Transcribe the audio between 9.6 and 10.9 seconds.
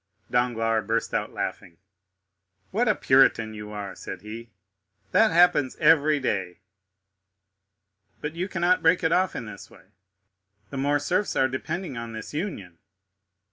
way; the